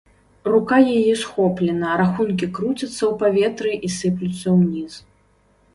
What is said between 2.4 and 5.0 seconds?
круцяцца ў паветры і сыплюцца ўніз.